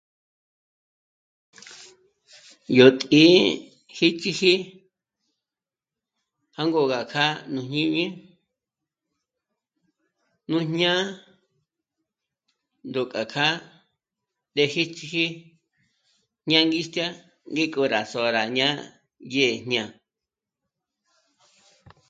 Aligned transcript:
Yó 2.77 2.87
tǐ'i 2.99 3.25
jích'iji 3.95 4.53
jângo 6.55 6.81
gá 6.91 7.01
kja 7.11 7.25
nú 7.53 7.61
jñíñi 7.65 8.05
nú 10.49 10.57
jñá'a 10.71 11.01
ndó 12.87 13.01
k'a 13.11 13.23
kjâ'a 13.31 13.53
ndé 14.51 14.63
jích'i 14.73 15.25
ñângistjya 16.49 17.07
ngík'o 17.53 17.81
rá 17.93 18.01
sô'o 18.11 18.29
rá 18.35 18.43
jñá'a 18.53 18.73
dyé 19.29 19.47
jñá'a 19.65 19.89